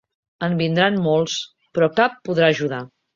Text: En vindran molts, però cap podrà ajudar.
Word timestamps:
En 0.45 0.53
vindran 0.61 0.95
molts, 1.07 1.35
però 1.77 1.91
cap 1.99 2.17
podrà 2.31 2.49
ajudar. 2.55 2.81